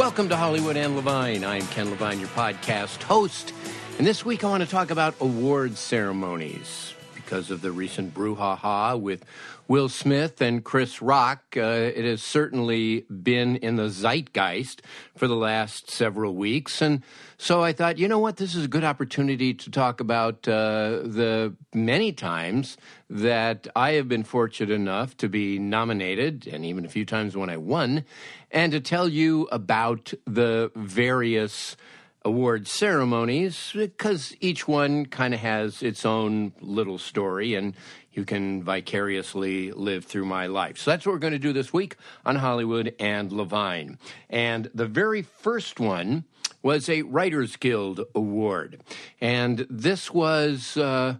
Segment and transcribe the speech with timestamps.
[0.00, 1.44] Welcome to Hollywood and Levine.
[1.44, 3.52] I'm Ken Levine, your podcast host.
[3.98, 6.94] And this week I want to talk about award ceremonies
[7.30, 9.24] because of the recent brouhaha with
[9.68, 11.54] Will Smith and Chris Rock.
[11.56, 14.82] Uh, it has certainly been in the zeitgeist
[15.16, 16.82] for the last several weeks.
[16.82, 17.04] And
[17.38, 21.02] so I thought, you know what, this is a good opportunity to talk about uh,
[21.04, 22.76] the many times
[23.08, 27.48] that I have been fortunate enough to be nominated, and even a few times when
[27.48, 28.04] I won,
[28.50, 31.76] and to tell you about the various
[32.24, 37.74] award ceremonies because each one kind of has its own little story and
[38.12, 40.78] you can vicariously live through my life.
[40.78, 43.98] So that's what we're going to do this week on Hollywood and Levine.
[44.28, 46.24] And the very first one
[46.62, 48.82] was a Writers Guild Award.
[49.20, 51.16] And this was uh,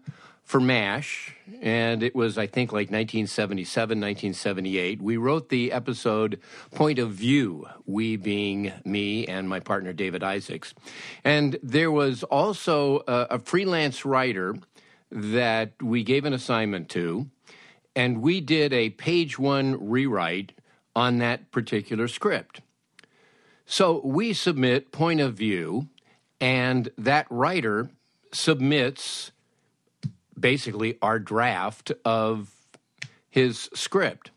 [0.50, 5.00] for MASH, and it was, I think, like 1977, 1978.
[5.00, 6.40] We wrote the episode
[6.74, 10.74] Point of View, we being me and my partner David Isaacs.
[11.22, 14.56] And there was also a, a freelance writer
[15.12, 17.30] that we gave an assignment to,
[17.94, 20.50] and we did a page one rewrite
[20.96, 22.60] on that particular script.
[23.66, 25.86] So we submit Point of View,
[26.40, 27.90] and that writer
[28.32, 29.30] submits
[30.41, 32.50] basically our draft of
[33.28, 34.31] his script.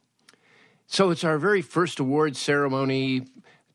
[0.88, 3.26] So it's our very first award ceremony.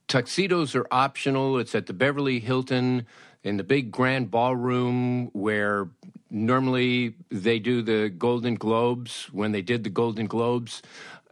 [0.07, 1.59] Tuxedos are optional.
[1.59, 3.07] It's at the Beverly Hilton
[3.43, 5.89] in the big grand ballroom where
[6.31, 10.83] normally they do the Golden Globes when they did the Golden Globes.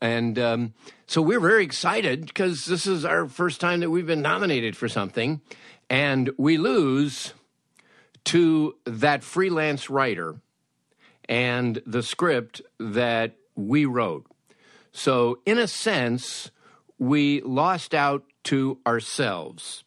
[0.01, 0.75] And um,
[1.07, 4.89] so we're very excited because this is our first time that we've been nominated for
[4.89, 5.41] something.
[5.89, 7.33] And we lose
[8.25, 10.37] to that freelance writer
[11.29, 14.27] and the script that we wrote.
[14.93, 16.51] So, in a sense,
[16.99, 19.85] we lost out to ourselves.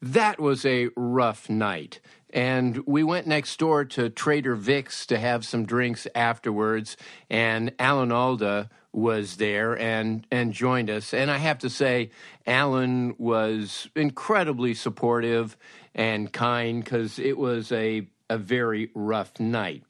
[0.00, 2.00] That was a rough night.
[2.30, 6.96] And we went next door to Trader Vic's to have some drinks afterwards.
[7.28, 11.12] And Alan Alda was there and, and joined us.
[11.12, 12.10] And I have to say,
[12.46, 15.56] Alan was incredibly supportive
[15.94, 19.84] and kind because it was a, a very rough night.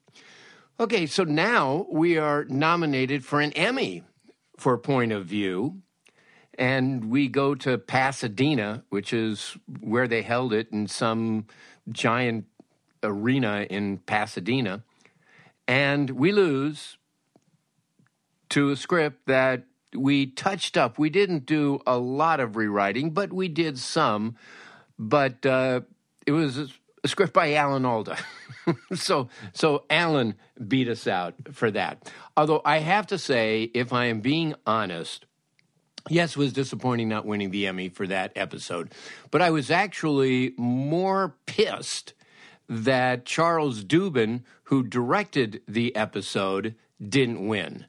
[0.80, 4.04] Okay, so now we are nominated for an Emmy
[4.56, 5.82] for Point of View.
[6.58, 11.46] And we go to Pasadena, which is where they held it in some
[11.90, 12.46] giant
[13.02, 14.82] arena in Pasadena.
[15.68, 16.98] And we lose
[18.50, 20.98] to a script that we touched up.
[20.98, 24.36] We didn't do a lot of rewriting, but we did some.
[24.98, 25.82] But uh,
[26.26, 26.72] it was
[27.04, 28.18] a script by Alan Alda.
[28.94, 30.34] so so Alan
[30.66, 32.10] beat us out for that.
[32.36, 35.26] Although I have to say, if I am being honest,
[36.08, 38.92] yes, it was disappointing not winning the Emmy for that episode,
[39.30, 42.14] but I was actually more pissed
[42.68, 46.74] that Charles Dubin, who directed the episode,
[47.06, 47.86] didn't win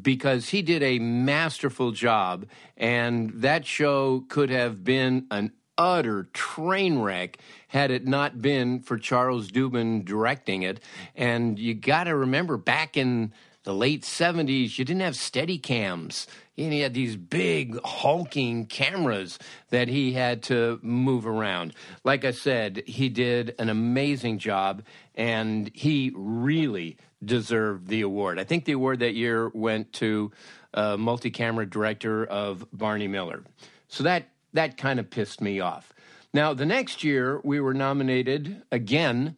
[0.00, 7.00] because he did a masterful job, and that show could have been an utter train
[7.00, 10.80] wreck had it not been for Charles Dubin directing it.
[11.14, 13.32] And you got to remember back in
[13.64, 16.26] the late 70s, you didn't have steady cams.
[16.54, 19.38] He had these big hulking cameras
[19.70, 21.74] that he had to move around.
[22.04, 24.82] Like I said, he did an amazing job
[25.14, 28.38] and he really deserved the award.
[28.38, 30.30] I think the award that year went to
[30.74, 33.42] uh, multi camera director of Barney Miller.
[33.88, 35.92] So that that kind of pissed me off.
[36.32, 39.36] Now, the next year, we were nominated again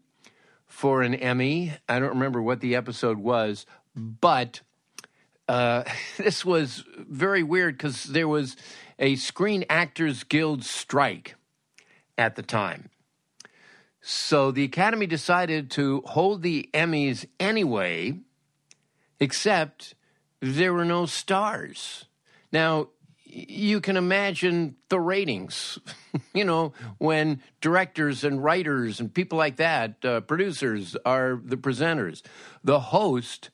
[0.66, 1.72] for an Emmy.
[1.88, 4.60] I don't remember what the episode was, but
[5.48, 5.84] uh,
[6.16, 8.56] this was very weird because there was
[8.98, 11.34] a Screen Actors Guild strike
[12.16, 12.90] at the time.
[14.00, 18.20] So the Academy decided to hold the Emmys anyway,
[19.18, 19.94] except
[20.40, 22.04] there were no stars.
[22.52, 22.88] Now,
[23.36, 25.78] you can imagine the ratings.
[26.34, 32.22] you know, when directors and writers and people like that, uh, producers, are the presenters.
[32.64, 33.50] The host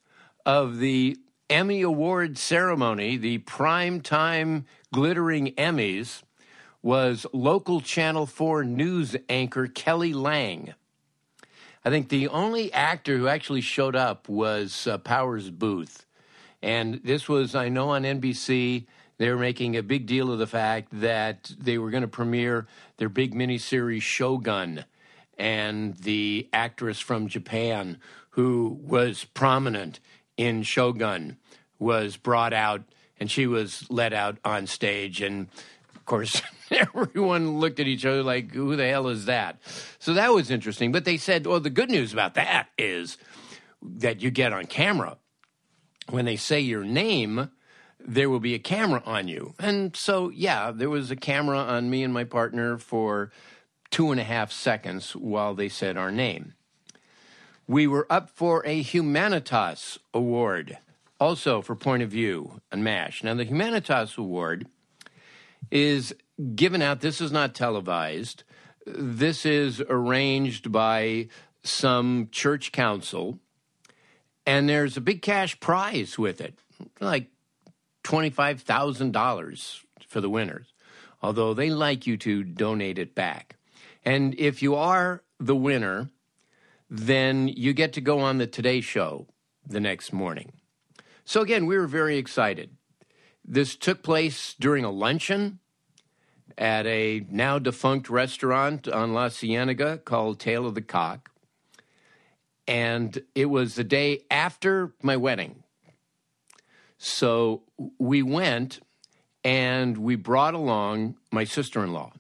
[0.47, 1.19] of the
[1.51, 6.23] Emmy Award ceremony, the prime time glittering Emmys,
[6.81, 10.75] was local Channel 4 news anchor Kelly Lange.
[11.85, 15.97] I think the only actor who actually showed up was uh, Powers Boothe.
[16.63, 18.87] And this was, I know, on NBC.
[19.19, 22.67] They were making a big deal of the fact that they were going to premiere
[22.97, 24.85] their big miniseries Shogun.
[25.39, 27.99] And the actress from Japan
[28.31, 30.01] who was prominent
[30.37, 31.37] in Shogun
[31.79, 32.83] was brought out
[33.21, 35.21] and she was let out on stage.
[35.21, 35.49] And
[35.95, 39.61] of course, everyone looked at each other like, who the hell is that?
[39.99, 40.91] So that was interesting.
[40.91, 43.19] But they said, well, the good news about that is
[43.81, 45.19] that you get on camera.
[46.11, 47.51] When they say your name,
[48.05, 49.55] there will be a camera on you.
[49.59, 53.31] And so, yeah, there was a camera on me and my partner for
[53.91, 56.55] two and a half seconds while they said our name.
[57.67, 60.79] We were up for a Humanitas Award,
[61.21, 63.23] also for Point of View and MASH.
[63.23, 64.67] Now, the Humanitas Award
[65.71, 66.15] is
[66.55, 68.43] given out, this is not televised.
[68.85, 71.29] This is arranged by
[71.63, 73.39] some church council,
[74.45, 76.59] and there's a big cash prize with it,
[77.01, 77.29] like
[78.05, 80.73] $25,000 for the winners,
[81.21, 83.57] although they like you to donate it back.
[84.05, 86.11] And if you are the winner,
[86.91, 89.27] then you get to go on the Today Show
[89.67, 90.53] the next morning.
[91.25, 92.77] So, again, we were very excited.
[93.45, 95.61] This took place during a luncheon
[96.59, 101.31] at a now defunct restaurant on La Cienega called Tail of the Cock.
[102.69, 105.62] And it was the day after my wedding.
[107.05, 107.65] So
[107.99, 108.79] we went
[109.43, 112.13] and we brought along my sister-in-law.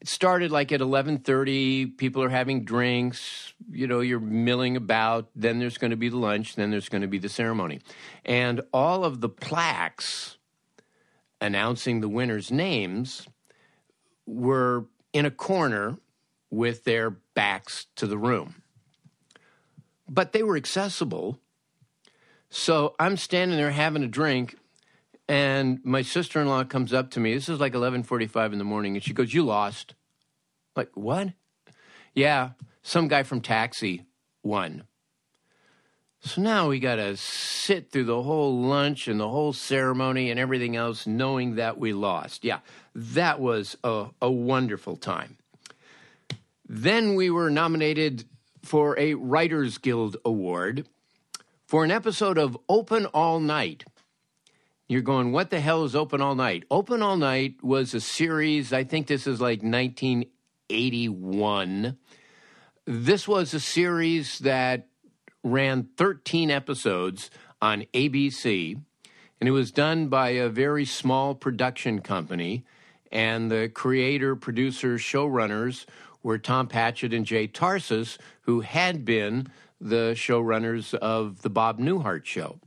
[0.00, 5.60] It started like at 11:30, people are having drinks, you know, you're milling about, then
[5.60, 7.80] there's going to be the lunch, then there's going to be the ceremony.
[8.24, 10.38] And all of the plaques
[11.40, 13.28] announcing the winners' names
[14.26, 15.98] were in a corner
[16.50, 18.62] with their backs to the room.
[20.08, 21.38] But they were accessible.
[22.48, 24.56] So I'm standing there having a drink
[25.28, 27.34] and my sister-in-law comes up to me.
[27.34, 29.94] This is like 11:45 in the morning and she goes, "You lost."
[30.76, 31.32] Like, "What?"
[32.14, 32.50] "Yeah,
[32.82, 34.04] some guy from Taxi
[34.42, 34.84] won."
[36.20, 40.40] So now we got to sit through the whole lunch and the whole ceremony and
[40.40, 42.44] everything else knowing that we lost.
[42.44, 42.60] Yeah,
[42.94, 45.36] that was a, a wonderful time.
[46.68, 48.24] Then we were nominated
[48.64, 50.88] for a Writers Guild Award
[51.66, 53.82] for an episode of Open All Night.
[54.88, 56.62] You're going, what the hell is Open All Night?
[56.70, 61.98] Open All Night was a series, I think this is like 1981.
[62.86, 64.86] This was a series that
[65.42, 68.80] ran 13 episodes on ABC,
[69.40, 72.64] and it was done by a very small production company.
[73.10, 75.84] And the creator, producer, showrunners
[76.22, 79.48] were Tom Patchett and Jay Tarses, who had been
[79.80, 82.58] the showrunners of The Bob Newhart Show.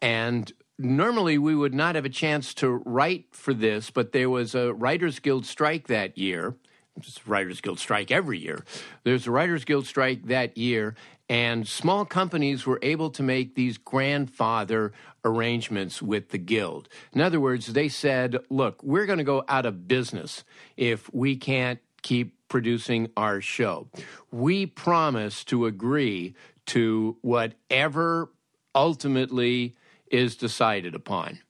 [0.00, 4.54] And normally we would not have a chance to write for this, but there was
[4.54, 6.56] a Writers Guild strike that year.
[6.96, 8.64] It's Writers Guild strike every year.
[9.04, 10.94] There's a Writers Guild strike that year,
[11.28, 14.92] and small companies were able to make these grandfather
[15.24, 16.88] arrangements with the guild.
[17.12, 20.44] In other words, they said, look, we're going to go out of business
[20.76, 23.88] if we can't keep producing our show.
[24.30, 26.34] We promise to agree
[26.66, 28.30] to whatever
[28.74, 29.76] ultimately
[30.10, 31.40] is decided upon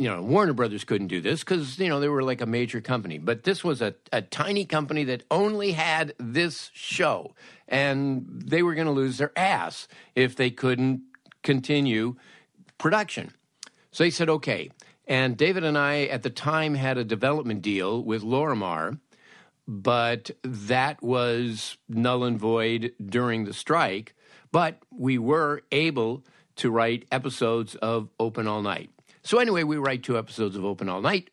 [0.00, 2.80] you know, Warner Brothers couldn't do this because, you know, they were like a major
[2.80, 3.18] company.
[3.18, 7.34] But this was a, a tiny company that only had this show.
[7.68, 11.02] And they were going to lose their ass if they couldn't
[11.42, 12.16] continue
[12.78, 13.34] production.
[13.92, 14.70] So they said, okay.
[15.06, 18.98] And David and I, at the time, had a development deal with Lorimar,
[19.66, 24.14] but that was null and void during the strike.
[24.52, 26.24] But we were able
[26.56, 28.90] to write episodes of Open All Night.
[29.22, 31.30] So, anyway, we write two episodes of Open All Night,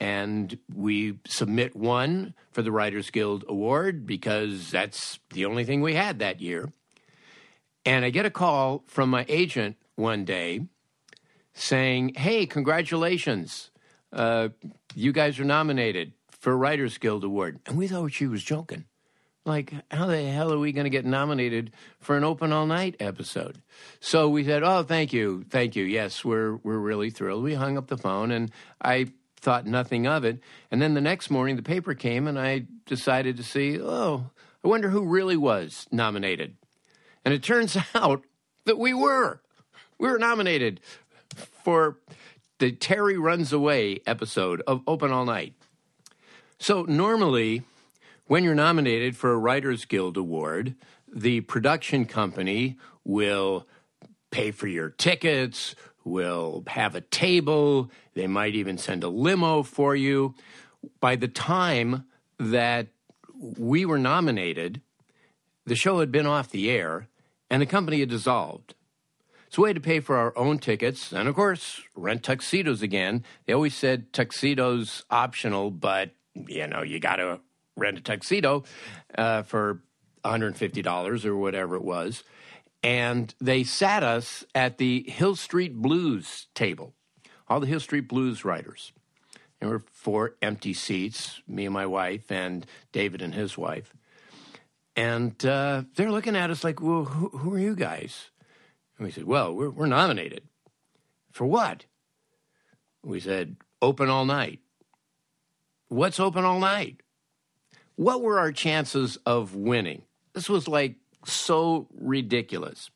[0.00, 5.94] and we submit one for the Writers Guild Award because that's the only thing we
[5.94, 6.72] had that year.
[7.84, 10.66] And I get a call from my agent one day
[11.54, 13.70] saying, Hey, congratulations.
[14.12, 14.48] Uh,
[14.94, 16.12] you guys are nominated
[16.48, 17.60] for Writers Guild Award.
[17.66, 18.86] And we thought she was joking.
[19.44, 22.96] like, how the hell are we going to get nominated for an open all night
[23.00, 23.58] episode?
[24.00, 25.84] So we said, oh, thank you, thank you.
[25.84, 27.44] Yes, we're we're really thrilled.
[27.44, 28.50] We hung up the phone, and
[28.80, 30.40] I thought nothing of it.
[30.70, 34.30] And then the next morning, the paper came, and I decided to see, oh,
[34.64, 36.56] I wonder who really was nominated.
[37.26, 38.24] And it turns out
[38.64, 39.42] that we were.
[39.98, 40.80] We were nominated
[41.62, 41.98] for
[42.58, 45.52] the Terry Runs Away episode of Open All Night.
[46.58, 47.62] So normally,
[48.26, 50.74] when you're nominated for a Writers Guild Award,
[51.12, 53.66] the production company will
[54.30, 59.94] pay for your tickets, will have a table, they might even send a limo for
[59.94, 60.34] you.
[61.00, 62.04] By the time
[62.38, 62.88] that
[63.38, 64.80] we were nominated,
[65.64, 67.06] the show had been off the air
[67.48, 68.74] and the company had dissolved.
[69.48, 73.24] So we had to pay for our own tickets and, of course, rent tuxedos again.
[73.46, 76.10] They always said tuxedos optional, but
[76.46, 77.40] you know, you got to
[77.76, 78.64] rent a tuxedo
[79.16, 79.82] uh, for
[80.24, 82.22] $150 or whatever it was.
[82.82, 86.94] And they sat us at the Hill Street Blues table,
[87.48, 88.92] all the Hill Street Blues writers.
[89.60, 93.92] There were four empty seats, me and my wife, and David and his wife.
[94.94, 98.30] And uh, they're looking at us like, well, who, who, are you guys?
[98.96, 100.42] And we said, well, we're, we're nominated.
[101.32, 101.86] For what?
[103.04, 104.60] We said, open all night.
[105.88, 107.00] What's open all night?
[107.96, 110.02] What were our chances of winning?
[110.34, 112.90] This was like so ridiculous.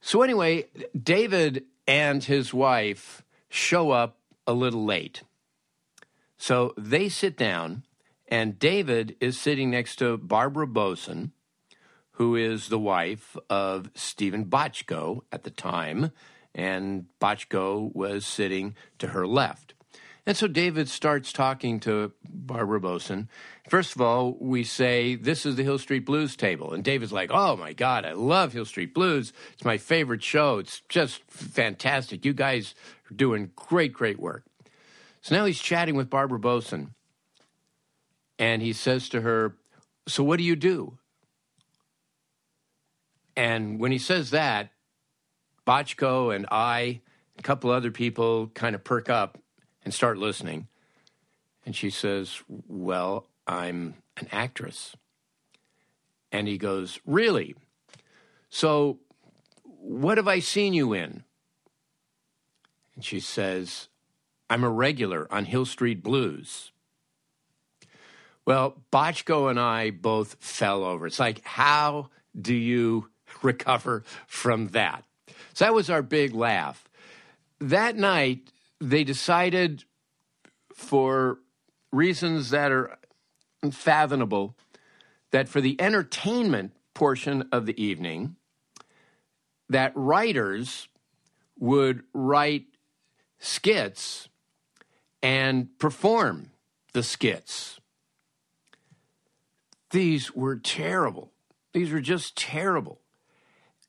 [0.00, 0.66] So, anyway,
[1.00, 5.22] David and his wife show up a little late.
[6.36, 7.84] So they sit down,
[8.28, 11.32] and David is sitting next to Barbara Bosson,
[12.12, 16.12] who is the wife of Steven Bochco at the time,
[16.54, 19.74] and Bochco was sitting to her left.
[20.24, 23.28] And so David starts talking to Barbara Bosson.
[23.68, 26.72] First of all, we say, This is the Hill Street Blues table.
[26.72, 29.32] And David's like, Oh my God, I love Hill Street Blues.
[29.52, 30.58] It's my favorite show.
[30.58, 32.24] It's just fantastic.
[32.24, 32.74] You guys
[33.10, 34.44] are doing great, great work.
[35.22, 36.94] So now he's chatting with Barbara Bosson.
[38.38, 39.56] And he says to her,
[40.06, 40.98] So what do you do?
[43.36, 44.70] And when he says that,
[45.66, 47.00] Bochco and I,
[47.38, 49.38] a couple other people kind of perk up
[49.84, 50.68] and start listening.
[51.64, 54.96] And she says, Well, I'm an actress.
[56.30, 57.54] And he goes, Really?
[58.50, 58.98] So,
[59.64, 61.24] what have I seen you in?
[62.94, 63.88] And she says,
[64.50, 66.72] I'm a regular on Hill Street Blues.
[68.44, 71.06] Well, Bochco and I both fell over.
[71.06, 73.08] It's like, how do you
[73.42, 75.04] recover from that?
[75.54, 76.88] So that was our big laugh.
[77.60, 78.50] That night,
[78.82, 79.84] they decided,
[80.74, 81.38] for
[81.92, 82.98] reasons that are
[83.62, 84.56] unfathomable,
[85.30, 88.36] that for the entertainment portion of the evening,
[89.68, 90.88] that writers
[91.58, 92.66] would write
[93.38, 94.28] skits
[95.22, 96.50] and perform
[96.92, 97.80] the skits.
[99.90, 101.30] These were terrible.
[101.72, 103.00] These were just terrible,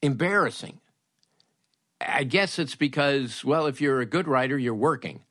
[0.01, 0.79] embarrassing.
[2.07, 5.24] I guess it's because, well, if you're a good writer, you're working.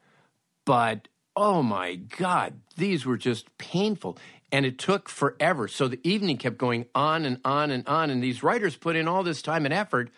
[0.64, 4.18] But oh my God, these were just painful.
[4.50, 5.66] And it took forever.
[5.66, 8.10] So the evening kept going on and on and on.
[8.10, 10.10] And these writers put in all this time and effort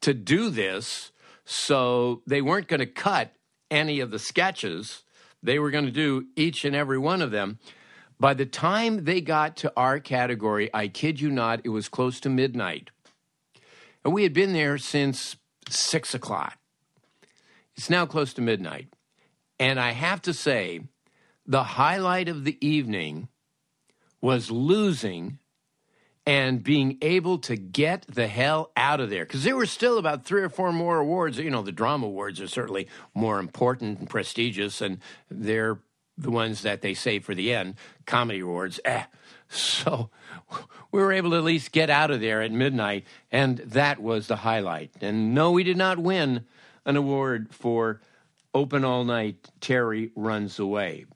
[0.00, 1.12] to do this.
[1.44, 3.34] So they weren't going to cut
[3.70, 5.02] any of the sketches.
[5.42, 7.58] They were going to do each and every one of them.
[8.18, 12.20] By the time they got to our category, I kid you not, it was close
[12.20, 12.90] to midnight.
[14.04, 15.36] And we had been there since
[15.72, 16.58] six o'clock.
[17.76, 18.88] It's now close to midnight.
[19.58, 20.80] And I have to say,
[21.46, 23.28] the highlight of the evening
[24.20, 25.38] was losing
[26.24, 29.24] and being able to get the hell out of there.
[29.24, 31.38] Because there were still about three or four more awards.
[31.38, 34.98] You know, the drama awards are certainly more important and prestigious, and
[35.28, 35.78] they're
[36.16, 37.74] the ones that they save for the end.
[38.06, 39.04] Comedy awards, eh.
[39.48, 40.08] So
[40.92, 44.26] we were able to at least get out of there at midnight, and that was
[44.26, 44.90] the highlight.
[45.00, 46.44] And no, we did not win
[46.84, 48.00] an award for
[48.54, 51.06] Open All Night Terry Runs Away.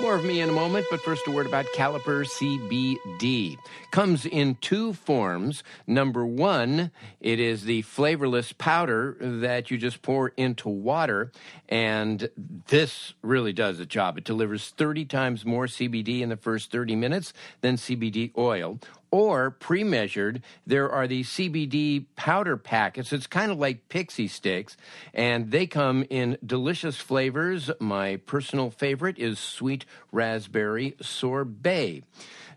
[0.00, 3.58] More of me in a moment, but first a word about Caliper CBD.
[3.90, 5.62] Comes in two forms.
[5.86, 6.90] Number one,
[7.20, 11.30] it is the flavorless powder that you just pour into water,
[11.68, 12.30] and
[12.68, 14.16] this really does the job.
[14.16, 18.78] It delivers 30 times more CBD in the first 30 minutes than CBD oil.
[19.10, 23.12] Or pre measured, there are the CBD powder packets.
[23.12, 24.76] It's kind of like Pixy Stix,
[25.12, 27.70] and they come in delicious flavors.
[27.80, 32.04] My personal favorite is sweet raspberry sorbet.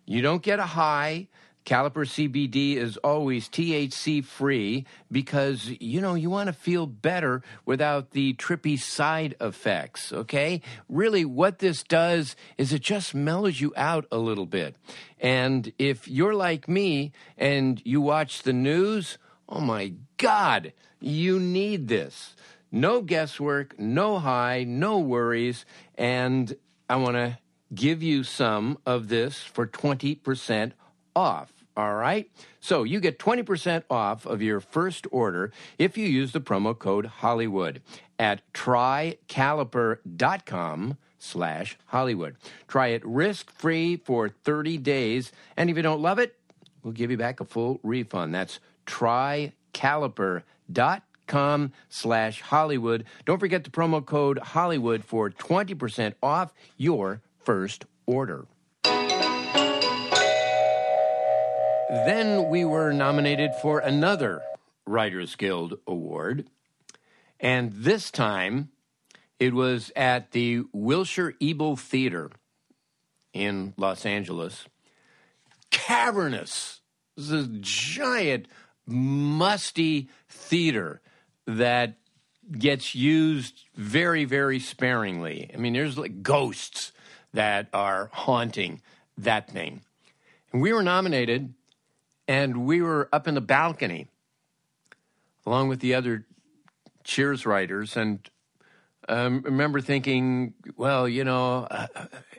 [0.05, 1.27] You don't get a high.
[1.65, 8.11] Caliper CBD is always THC free because, you know, you want to feel better without
[8.11, 10.61] the trippy side effects, okay?
[10.89, 14.75] Really, what this does is it just mellows you out a little bit.
[15.19, 19.17] And if you're like me and you watch the news,
[19.47, 22.35] oh my God, you need this.
[22.71, 25.65] No guesswork, no high, no worries.
[25.95, 26.55] And
[26.89, 27.37] I want to
[27.73, 30.73] give you some of this for 20%
[31.15, 31.52] off.
[31.75, 32.29] All right.
[32.59, 37.07] So you get 20% off of your first order if you use the promo code
[37.07, 37.81] Hollywood
[38.19, 42.35] at trycaliper.com slash Hollywood.
[42.67, 45.31] Try it risk free for 30 days.
[45.57, 46.35] And if you don't love it,
[46.83, 48.35] we'll give you back a full refund.
[48.35, 53.05] That's trycaliper.com slash Hollywood.
[53.25, 58.45] Don't forget the promo code Hollywood for 20% off your first order.
[61.93, 64.41] Then we were nominated for another
[64.83, 66.49] Writers Guild Award.
[67.39, 68.69] And this time
[69.37, 72.31] it was at the Wilshire Ebell Theater
[73.31, 74.65] in Los Angeles.
[75.69, 76.81] Cavernous.
[77.15, 78.47] This is a giant,
[78.87, 80.99] musty theater
[81.45, 81.99] that
[82.51, 85.51] gets used very, very sparingly.
[85.53, 86.91] I mean, there's like ghosts
[87.33, 88.81] that are haunting
[89.15, 89.81] that thing.
[90.51, 91.53] And we were nominated
[92.27, 94.07] and we were up in the balcony
[95.45, 96.25] along with the other
[97.03, 98.29] Cheers writers, and
[99.09, 101.87] um, remember thinking, well, you know, uh,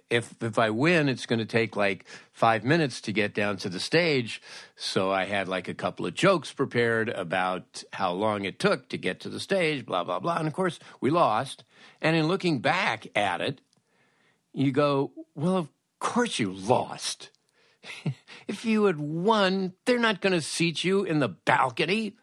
[0.09, 3.69] if if I win, it's going to take like five minutes to get down to
[3.69, 4.41] the stage.
[4.75, 8.97] So I had like a couple of jokes prepared about how long it took to
[8.97, 10.39] get to the stage, blah blah blah.
[10.39, 11.65] And of course, we lost.
[12.01, 13.61] And in looking back at it,
[14.55, 17.29] you go, well, of course you lost.
[18.49, 22.15] if you had won, they're not going to seat you in the balcony.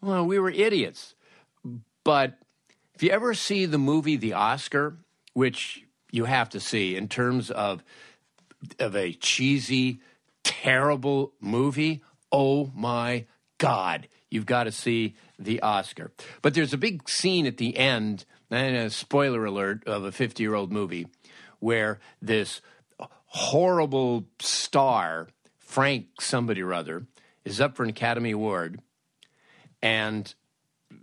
[0.00, 1.14] Well, we were idiots.
[2.04, 2.38] But
[2.94, 4.96] if you ever see the movie The Oscar,
[5.34, 7.84] which you have to see in terms of
[8.78, 10.00] of a cheesy,
[10.44, 13.24] terrible movie, oh my
[13.56, 16.12] God, you've got to see The Oscar.
[16.42, 20.42] But there's a big scene at the end, and a spoiler alert of a 50
[20.42, 21.06] year old movie,
[21.58, 22.60] where this
[23.30, 27.06] horrible star, Frank somebody or other,
[27.44, 28.80] is up for an Academy Award.
[29.82, 30.32] And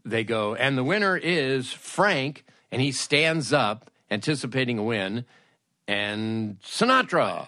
[0.06, 2.46] they go, and the winner is Frank.
[2.72, 5.26] And he stands up, anticipating a win,
[5.88, 7.48] and Sinatra.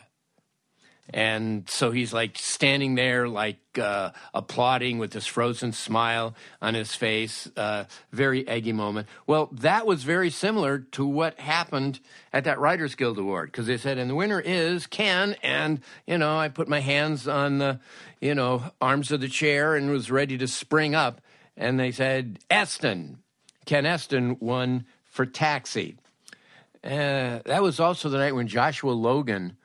[1.12, 6.94] And so he's like standing there, like uh, applauding with this frozen smile on his
[6.94, 7.50] face.
[7.58, 9.08] Uh, very eggy moment.
[9.26, 12.00] Well, that was very similar to what happened
[12.32, 15.36] at that Writers Guild Award because they said, and the winner is Ken.
[15.42, 17.80] And, you know, I put my hands on the,
[18.22, 21.22] you know, arms of the chair and was ready to spring up.
[21.58, 23.18] And they said, Estin.
[23.66, 25.98] Ken Estin won for Taxi.
[26.84, 29.58] Uh, that was also the night when Joshua Logan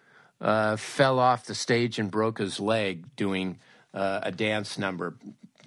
[0.44, 3.58] uh, fell off the stage and broke his leg doing
[3.94, 5.16] uh, a dance number.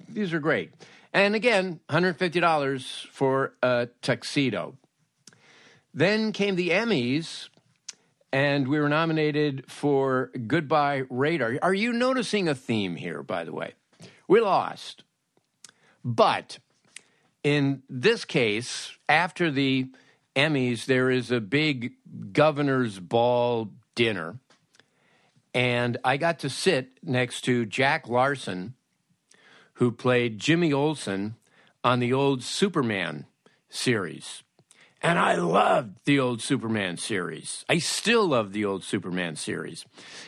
[0.08, 0.72] These are great.
[1.12, 4.78] And again, $150 for a tuxedo.
[5.96, 7.50] Then came the Emmys,
[8.32, 11.58] and we were nominated for Goodbye Radar.
[11.64, 13.74] Are you noticing a theme here, by the way?
[14.28, 15.04] We lost.
[16.06, 16.60] But
[17.44, 19.88] in this case, after the
[20.36, 21.94] Emmys, there is a big
[22.32, 24.38] governor's ball dinner
[25.54, 28.76] and I got to sit next to Jack Larson,
[29.74, 31.36] who played Jimmy Olsen
[31.84, 33.26] on the old Superman
[33.70, 34.44] series.
[35.08, 37.64] And I loved the old Superman series.
[37.70, 39.86] I still love the old Superman series.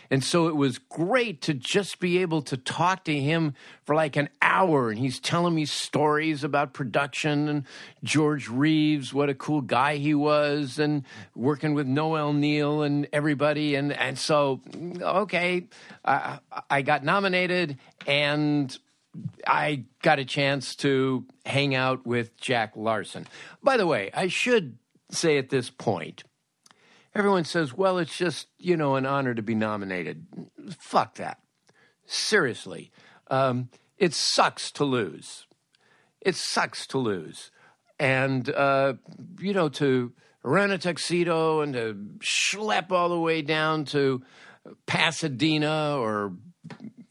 [0.10, 4.16] And so it was great to just be able to talk to him for like
[4.16, 4.90] an hour.
[4.90, 7.66] And he's telling me stories about production and
[8.06, 11.04] George Reeves, what a cool guy he was, and
[11.36, 13.76] working with Noel Neill and everybody.
[13.76, 14.62] And, and so,
[15.02, 15.68] okay,
[16.06, 16.40] I,
[16.70, 18.80] I got nominated and
[19.46, 23.26] I got a chance to hang out with Jack Larson.
[23.64, 24.78] By the way, I should
[25.12, 26.24] say at this point,
[27.16, 30.26] everyone says, well, it's just, you know, an honor to be nominated.
[30.78, 31.40] Fuck that.
[32.06, 32.92] Seriously.
[33.30, 35.46] Um, it sucks to lose.
[36.22, 37.52] It sucks to lose.
[38.00, 38.94] And, uh,
[39.40, 44.22] you know, to rent a tuxedo and to schlep all the way down to
[44.86, 46.34] Pasadena or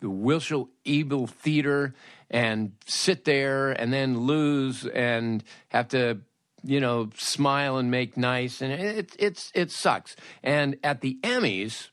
[0.01, 1.95] the Wilshire Ebell Theater
[2.31, 6.21] and sit there and then lose and have to
[6.63, 8.61] you know smile and make nice.
[8.61, 10.17] And it it's it sucks.
[10.43, 11.89] And at the Emmys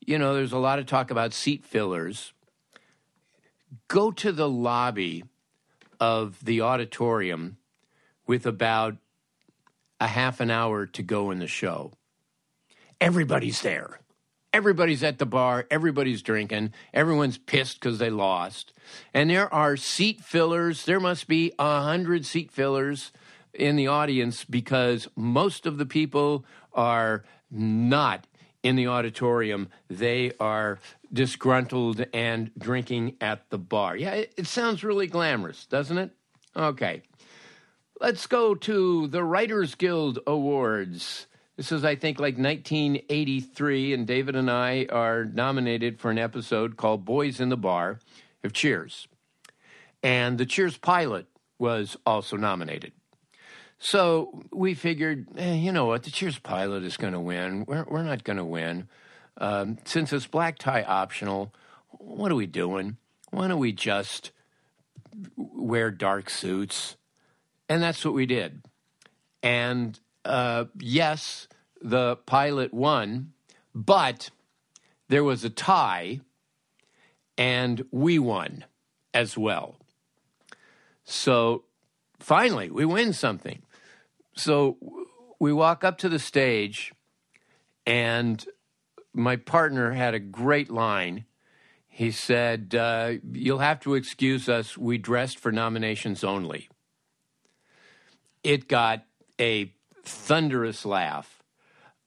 [0.00, 2.32] you know there's a lot of talk about seat fillers.
[3.88, 5.24] Go to the lobby
[6.00, 7.58] of the auditorium
[8.26, 8.96] with about
[10.00, 11.92] a half an hour to go in the show.
[13.00, 14.00] Everybody's there
[14.56, 18.72] Everybody's at the bar, everybody's drinking, everyone's pissed because they lost.
[19.12, 20.86] And there are seat fillers.
[20.86, 23.12] There must be a hundred seat fillers
[23.52, 28.26] in the audience because most of the people are not
[28.62, 29.68] in the auditorium.
[29.88, 30.78] They are
[31.12, 33.94] disgruntled and drinking at the bar.
[33.94, 36.12] Yeah, it, it sounds really glamorous, doesn't it?
[36.56, 37.02] Okay.
[38.00, 41.26] Let's go to the Writers Guild Awards.
[41.56, 46.76] This is, I think, like 1983, and David and I are nominated for an episode
[46.76, 47.98] called Boys in the Bar
[48.44, 49.08] of Cheers.
[50.02, 51.26] And the Cheers pilot
[51.58, 52.92] was also nominated.
[53.78, 57.64] So we figured, eh, you know what, the Cheers pilot is going to win.
[57.66, 58.88] We're, we're not going to win.
[59.38, 61.54] Um, since it's black tie optional,
[61.88, 62.98] what are we doing?
[63.30, 64.30] Why don't we just
[65.36, 66.96] wear dark suits?
[67.66, 68.62] And that's what we did.
[69.42, 71.48] And uh, yes,
[71.80, 73.32] the pilot won,
[73.74, 74.30] but
[75.08, 76.20] there was a tie,
[77.38, 78.64] and we won
[79.14, 79.76] as well.
[81.04, 81.64] So
[82.18, 83.62] finally, we win something.
[84.34, 84.76] So
[85.38, 86.92] we walk up to the stage,
[87.86, 88.44] and
[89.14, 91.24] my partner had a great line.
[91.88, 94.76] He said, uh, You'll have to excuse us.
[94.76, 96.68] We dressed for nominations only.
[98.42, 99.04] It got
[99.40, 99.72] a
[100.06, 101.42] thunderous laugh.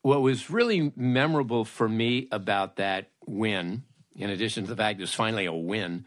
[0.01, 3.83] What was really memorable for me about that win,
[4.15, 6.05] in addition to the fact it was finally a win,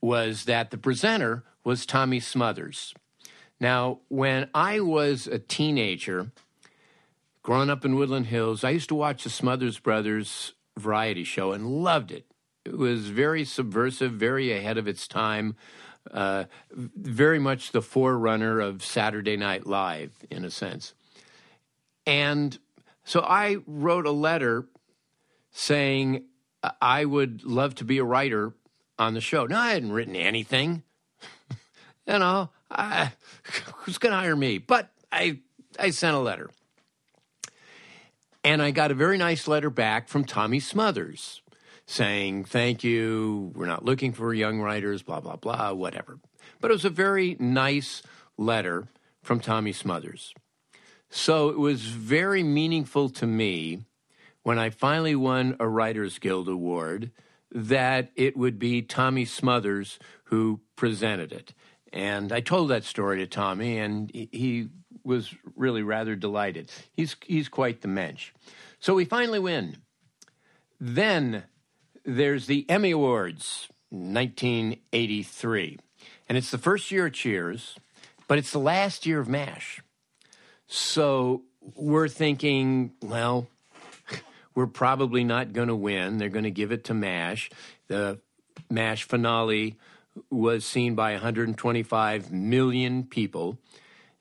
[0.00, 2.94] was that the presenter was Tommy Smothers.
[3.58, 6.30] Now, when I was a teenager,
[7.42, 11.66] growing up in Woodland Hills, I used to watch the Smothers Brothers variety show and
[11.66, 12.26] loved it.
[12.64, 15.56] It was very subversive, very ahead of its time,
[16.10, 20.94] uh, very much the forerunner of Saturday Night Live, in a sense.
[22.06, 22.58] And
[23.04, 24.66] so I wrote a letter
[25.50, 26.24] saying
[26.80, 28.52] I would love to be a writer
[28.98, 29.46] on the show.
[29.46, 30.82] Now, I hadn't written anything.
[32.06, 33.12] you know, I,
[33.76, 34.58] who's going to hire me?
[34.58, 35.40] But I,
[35.78, 36.50] I sent a letter.
[38.42, 41.40] And I got a very nice letter back from Tommy Smothers
[41.86, 43.52] saying, Thank you.
[43.54, 46.18] We're not looking for young writers, blah, blah, blah, whatever.
[46.60, 48.02] But it was a very nice
[48.36, 48.88] letter
[49.22, 50.34] from Tommy Smothers.
[51.16, 53.84] So it was very meaningful to me
[54.42, 57.12] when I finally won a Writers Guild Award
[57.52, 61.54] that it would be Tommy Smothers who presented it.
[61.92, 64.70] And I told that story to Tommy, and he
[65.04, 66.72] was really rather delighted.
[66.94, 68.32] He's, he's quite the mensch.
[68.80, 69.76] So we finally win.
[70.80, 71.44] Then
[72.04, 75.78] there's the Emmy Awards, 1983.
[76.28, 77.76] And it's the first year of Cheers,
[78.26, 79.80] but it's the last year of MASH.
[80.74, 81.42] So
[81.76, 83.46] we're thinking, well,
[84.56, 86.18] we're probably not going to win.
[86.18, 87.50] They're going to give it to MASH.
[87.86, 88.18] The
[88.70, 89.76] MASH finale
[90.30, 93.56] was seen by 125 million people,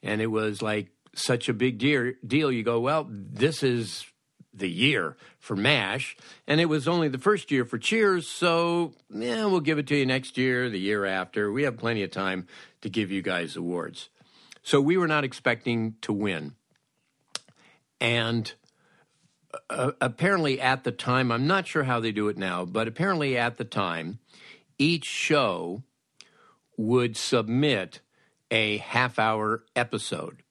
[0.03, 2.13] and it was like such a big deal.
[2.25, 2.51] deal.
[2.51, 4.05] You go, well, this is
[4.53, 6.15] the year for MASH,
[6.47, 9.95] and it was only the first year for Cheers, so yeah, we'll give it to
[9.95, 11.51] you next year, the year after.
[11.51, 12.45] We have plenty of time
[12.81, 14.09] to give you guys awards.
[14.63, 16.55] So we were not expecting to win.
[17.99, 18.51] And
[19.69, 23.37] uh, apparently at the time, I'm not sure how they do it now, but apparently
[23.37, 24.19] at the time,
[24.77, 25.83] each show
[26.77, 27.99] would submit
[28.49, 30.43] a half hour episode.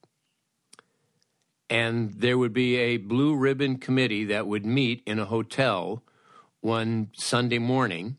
[1.69, 6.03] And there would be a blue ribbon committee that would meet in a hotel
[6.61, 8.17] one Sunday morning,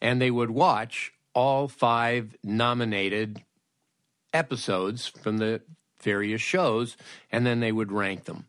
[0.00, 3.42] and they would watch all five nominated
[4.34, 5.62] episodes from the
[6.02, 6.96] various shows,
[7.32, 8.44] and then they would rank them.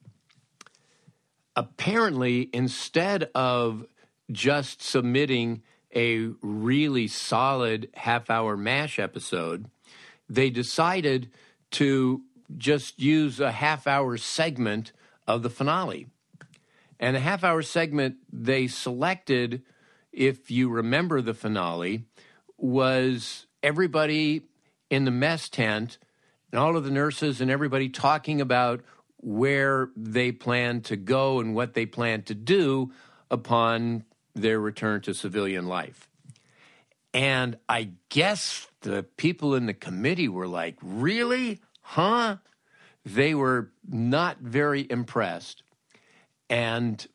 [1.55, 3.85] Apparently, instead of
[4.31, 5.61] just submitting
[5.95, 9.67] a really solid half hour MASH episode,
[10.27, 11.31] they decided
[11.71, 12.21] to
[12.57, 14.91] just use a half hour segment
[15.27, 16.07] of the finale.
[16.99, 19.61] And the half hour segment they selected,
[20.11, 22.05] if you remember the finale,
[22.57, 24.43] was everybody
[24.95, 25.97] in the mess tent
[26.51, 28.81] and all of the nurses and everybody talking about
[29.17, 32.91] where they plan to go and what they plan to do
[33.29, 36.07] upon their return to civilian life.
[37.13, 41.59] And I guess the people in the committee were like, really?
[41.81, 42.37] Huh?
[43.05, 45.61] They were not very impressed.
[46.49, 47.05] And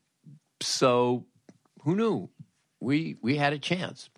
[0.61, 1.25] so
[1.83, 2.29] who knew?
[2.79, 4.11] We, we had a chance.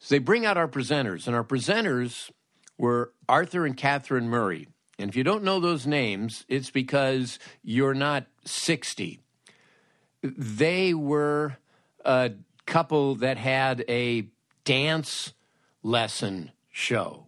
[0.00, 2.30] So they bring out our presenters, and our presenters
[2.80, 4.66] were Arthur and Kathryn Murray.
[4.98, 9.20] And if you don't know those names, it's because you're not 60.
[10.22, 11.58] They were
[12.04, 12.32] a
[12.64, 14.28] couple that had a
[14.64, 15.34] dance
[15.82, 17.26] lesson show.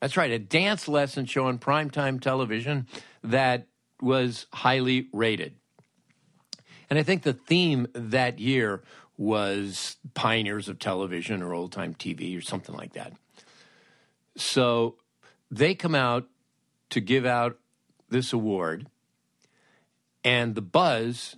[0.00, 2.88] That's right, a dance lesson show on primetime television
[3.22, 3.66] that
[4.00, 5.54] was highly rated.
[6.88, 8.82] And I think the theme that year
[9.18, 13.12] was Pioneers of Television or Old Time TV or something like that.
[14.36, 14.96] So
[15.50, 16.28] they come out
[16.90, 17.58] to give out
[18.08, 18.86] this award,
[20.24, 21.36] and the buzz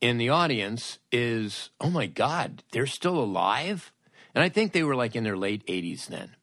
[0.00, 3.92] in the audience is, oh my God, they're still alive?
[4.34, 6.36] And I think they were like in their late 80s then.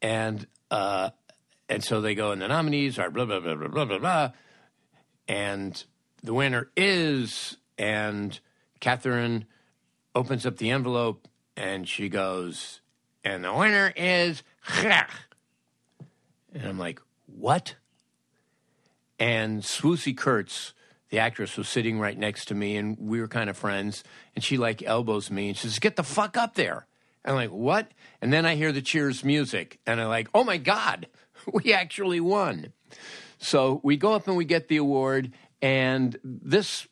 [0.00, 1.10] And, uh,
[1.68, 4.30] and so they go, and the nominees are blah, blah, blah, blah, blah, blah, blah.
[5.26, 5.82] And
[6.22, 8.38] the winner is, and
[8.80, 9.46] Kathryn
[10.14, 12.80] opens up the envelope and she goes,
[13.26, 14.44] and the winner is,
[14.78, 15.04] and
[16.64, 17.74] I'm like, what?
[19.18, 20.74] And Swoosie Kurtz,
[21.10, 24.04] the actress, was sitting right next to me, and we were kind of friends.
[24.36, 26.86] And she like elbows me and she says, "Get the fuck up there!"
[27.24, 27.90] And I'm like, "What?"
[28.22, 31.08] And then I hear the Cheers music, and I'm like, "Oh my god,
[31.52, 32.72] we actually won!"
[33.38, 36.86] So we go up and we get the award, and this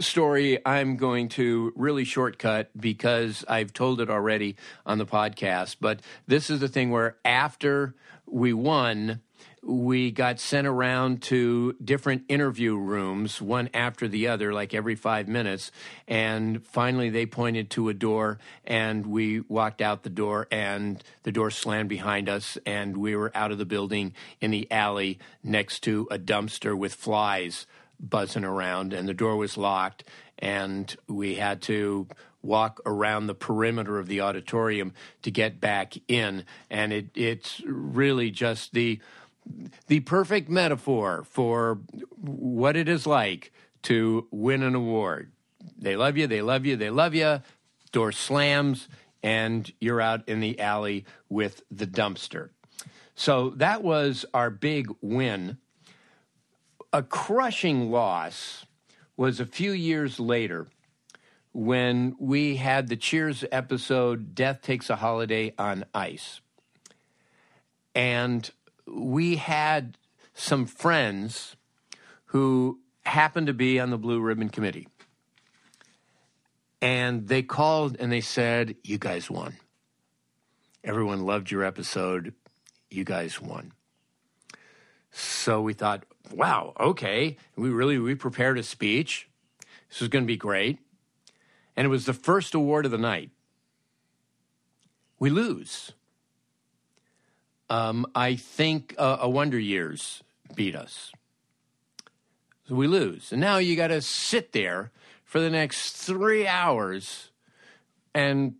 [0.00, 5.76] story I'm going to really shortcut because I've told it already on the podcast.
[5.80, 7.94] But this is the thing where after
[8.26, 9.20] we won,
[9.62, 15.26] we got sent around to different interview rooms, one after the other, like every five
[15.26, 15.70] minutes.
[16.06, 21.32] And finally, they pointed to a door, and we walked out the door, and the
[21.32, 25.80] door slammed behind us, and we were out of the building in the alley next
[25.84, 27.66] to a dumpster with flies
[28.08, 30.04] buzzing around, and the door was locked,
[30.38, 32.06] and we had to
[32.42, 36.44] walk around the perimeter of the auditorium to get back in.
[36.70, 39.00] And it, it's really just the
[39.88, 41.80] the perfect metaphor for
[42.16, 45.30] what it is like to win an award.
[45.76, 47.42] They love you, they love you, they love you.
[47.92, 48.88] Door slams,
[49.22, 52.50] and you're out in the alley with the dumpster.
[53.14, 55.58] So that was our big win
[56.94, 58.66] a crushing loss
[59.16, 60.68] was a few years later
[61.52, 66.40] when we had the Cheers episode Death Takes a Holiday on Ice.
[67.96, 68.48] And
[68.86, 69.98] we had
[70.34, 71.56] some friends
[72.26, 74.86] who happened to be on the Blue Ribbon Committee.
[76.80, 79.54] And they called and they said, You guys won.
[80.84, 82.34] Everyone loved your episode.
[82.88, 83.72] You guys won.
[85.16, 87.36] So we thought, wow, okay.
[87.54, 89.28] We really we prepared a speech.
[89.88, 90.80] This was going to be great.
[91.76, 93.30] And it was the first award of the night.
[95.20, 95.92] We lose.
[97.70, 100.24] Um, I think uh, a Wonder Years
[100.56, 101.12] beat us.
[102.68, 103.30] So we lose.
[103.30, 104.90] And now you got to sit there
[105.24, 107.30] for the next three hours
[108.14, 108.56] and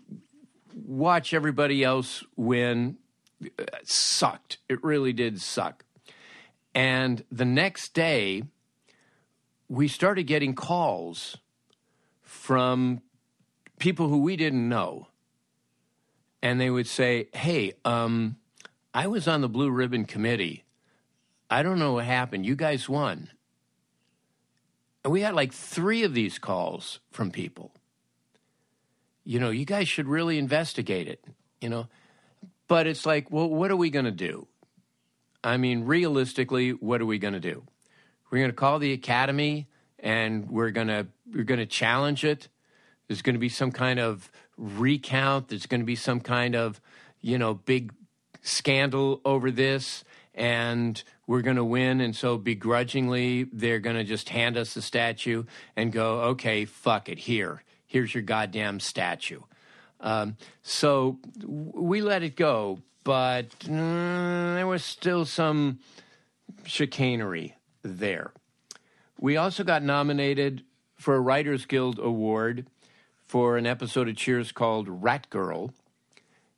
[0.73, 2.97] watch everybody else win.
[3.41, 4.59] It sucked.
[4.69, 5.84] It really did suck.
[6.75, 8.43] And the next day,
[9.69, 11.37] we started getting calls
[12.23, 13.01] from
[13.79, 15.09] people who we didn't know.
[16.43, 18.37] And they would say, Hey, um,
[18.93, 20.65] I was on the Blue Ribbon Committee.
[21.51, 22.45] I don't know what happened.
[22.45, 23.31] You guys won.
[25.05, 27.73] And we had like three of these calls from people.
[29.25, 31.25] You know, you guys should really investigate it,
[31.61, 31.89] you know.
[32.69, 34.47] But it's like, well, what are we going to do?
[35.45, 37.65] I mean, realistically, what are we going to do?
[38.31, 42.49] We're going to call the academy and we're going to we're going to challenge it.
[43.07, 45.49] There's going to be some kind of recount.
[45.49, 46.81] There's going to be some kind of
[47.21, 47.93] you know big
[48.43, 50.03] scandal over this,
[50.35, 52.01] and we're going to win.
[52.01, 55.45] And so begrudgingly, they're going to just hand us the statue
[55.77, 57.19] and go, "Okay, fuck it.
[57.19, 59.41] Here, here's your goddamn statue."
[60.01, 65.79] Um, so we let it go but uh, there was still some
[66.65, 68.33] chicanery there.
[69.21, 70.65] We also got nominated
[70.97, 72.67] for a Writers Guild Award
[73.27, 75.73] for an episode of Cheers called Rat Girl.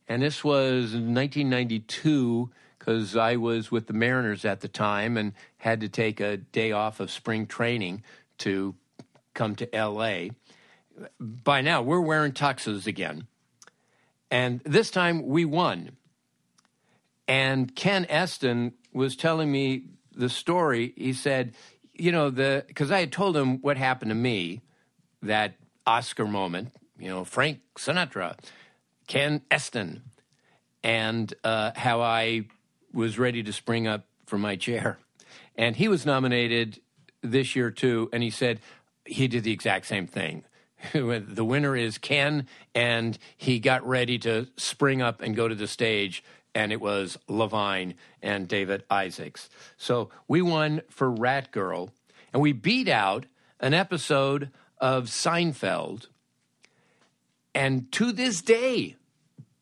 [0.09, 5.81] And this was 1992 because I was with the Mariners at the time and had
[5.81, 8.05] to take a day off of spring training
[8.39, 8.77] to
[9.35, 10.29] come to LA.
[11.21, 13.27] by now we're wearing tuxes again.
[14.31, 15.97] And this time we won.
[17.29, 19.85] And Ken Estin was telling me
[20.15, 20.95] the story.
[20.97, 21.55] He said,
[21.93, 24.63] you know, the because I had told him what happened to me,
[25.23, 25.55] that
[25.87, 28.39] Oscar moment, you know, Frank Sinatra,
[29.07, 30.03] Ken Estin,
[30.83, 32.45] and uh, how I
[32.93, 34.99] was ready to spring up from my chair.
[35.57, 36.81] And he was nominated
[37.23, 38.61] this year too, and he said
[39.05, 40.45] he did the exact same thing.
[40.93, 45.67] the winner is Ken, and he got ready to spring up and go to the
[45.67, 46.23] stage,
[46.57, 49.51] and it was Levine and David Isaacs.
[49.77, 51.91] So we won for Rat Girl,
[52.33, 53.27] and we beat out
[53.61, 56.07] an episode of Seinfeld.
[57.55, 58.97] And to this day,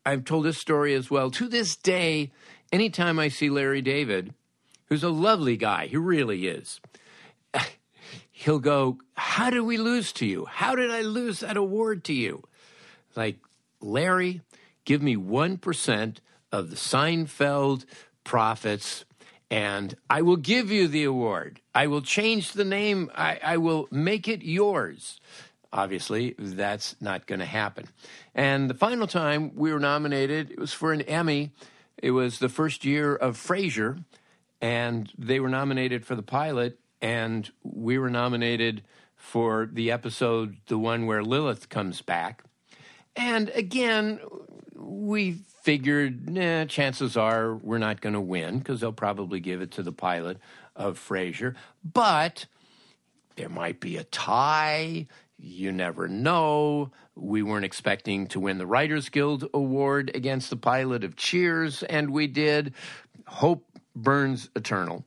[0.05, 1.29] I've told this story as well.
[1.31, 2.31] To this day,
[2.71, 4.33] anytime I see Larry David,
[4.85, 6.79] who's a lovely guy, he really is,
[8.31, 10.45] he'll go, How did we lose to you?
[10.45, 12.43] How did I lose that award to you?
[13.17, 13.35] Like,
[13.81, 14.39] Larry,
[14.85, 16.17] give me 1%
[16.55, 17.85] of the Seinfeld
[18.23, 19.05] profits
[19.51, 21.61] and I will give you the award.
[21.73, 25.19] I will change the name, I, I will make it yours.
[25.71, 27.87] Obviously, that's not going to happen.
[28.33, 31.51] And the final time we were nominated, it was for an Emmy.
[32.01, 34.03] It was the first year of Frasier,
[34.61, 38.83] and they were nominated for the pilot, and we were nominated
[39.15, 42.43] for the episode, the one where Lilith comes back.
[43.15, 44.19] And again,
[44.75, 46.35] we figured,
[46.69, 50.37] chances are we're not going to win because they'll probably give it to the pilot
[50.75, 51.55] of Frasier.
[51.83, 52.45] But
[53.35, 55.07] there might be a tie.
[55.39, 56.91] You never know.
[57.15, 62.11] We weren't expecting to win the Writers Guild Award against the pilot of Cheers, and
[62.11, 62.75] we did.
[63.25, 65.03] Hope burns eternal.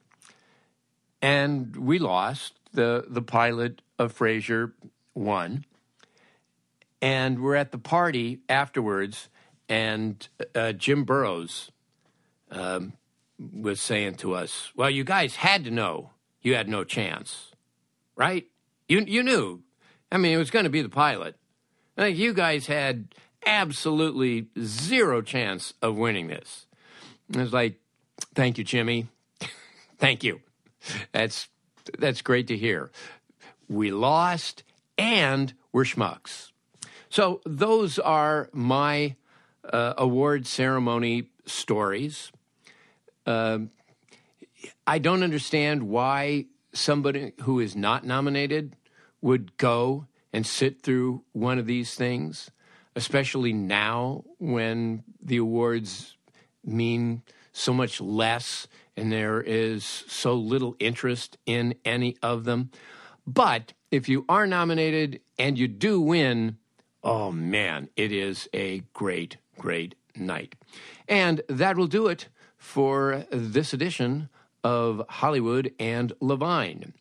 [1.22, 2.54] And we lost.
[2.72, 4.72] The, the pilot of Frasier
[5.14, 5.64] won.
[7.00, 9.28] And we're at the party afterwards,
[9.68, 11.70] and uh, Jim Burrows
[12.50, 12.94] um,
[13.38, 16.10] was saying to us, "Well, you guys had to know
[16.42, 17.52] you had no chance,
[18.16, 18.46] right?
[18.88, 19.62] You you knew.
[20.10, 21.36] I mean, it was going to be the pilot.
[21.96, 26.66] Like you guys had absolutely zero chance of winning this."
[27.28, 27.80] And I was like,
[28.34, 29.08] "Thank you, Jimmy.
[29.98, 30.40] Thank you.
[31.12, 31.48] That's
[31.98, 32.90] that's great to hear.
[33.68, 34.62] We lost,
[34.96, 36.52] and we're schmucks."
[37.10, 39.16] So those are my
[39.72, 42.32] uh, award ceremony stories.
[43.26, 43.58] Uh,
[44.86, 48.76] I don't understand why somebody who is not nominated
[49.20, 52.50] would go and sit through one of these things,
[52.94, 56.16] especially now when the awards
[56.64, 62.70] mean so much less and there is so little interest in any of them.
[63.26, 66.58] But if you are nominated and you do win,
[67.02, 70.54] oh man, it is a great great night.
[71.08, 74.28] And that will do it for this edition
[74.64, 76.92] of Hollywood and Levine.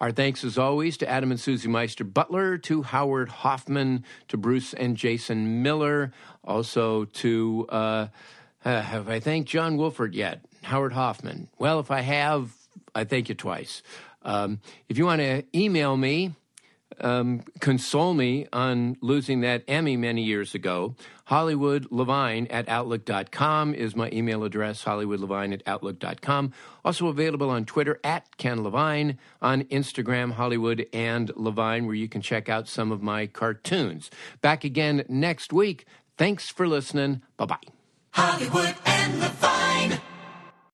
[0.00, 4.74] Our thanks, as always, to Adam and Susie Meister Butler, to Howard Hoffman, to Bruce
[4.74, 8.08] and Jason Miller, also to, uh,
[8.64, 10.44] uh, have I thanked John Wolford yet?
[10.62, 11.48] Howard Hoffman.
[11.56, 12.52] Well, if I have,
[12.96, 13.82] I thank you twice.
[14.22, 16.34] Um, if you want to email me,
[17.00, 20.94] um, console me on losing that Emmy many years ago.
[21.32, 26.52] Hollywood Levine at Outlook.com is my email address, Hollywood Levine at Outlook.com.
[26.84, 32.20] Also available on Twitter at Ken Levine, on Instagram, Hollywood and Levine, where you can
[32.20, 34.10] check out some of my cartoons.
[34.42, 35.86] Back again next week.
[36.18, 37.22] Thanks for listening.
[37.38, 37.56] Bye bye.
[38.10, 40.02] Hollywood and Levine.